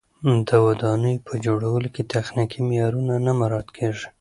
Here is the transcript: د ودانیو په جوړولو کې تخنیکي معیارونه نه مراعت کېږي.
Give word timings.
د 0.47 0.49
ودانیو 0.65 1.23
په 1.27 1.33
جوړولو 1.45 1.87
کې 1.95 2.09
تخنیکي 2.13 2.59
معیارونه 2.67 3.13
نه 3.25 3.31
مراعت 3.39 3.67
کېږي. 3.77 4.05